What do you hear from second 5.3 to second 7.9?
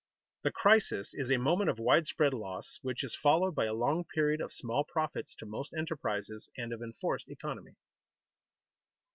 to most enterprises, and of enforced economy.